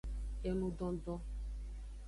Engudondon. 0.47 1.19